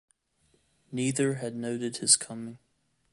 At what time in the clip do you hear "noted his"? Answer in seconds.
1.55-2.15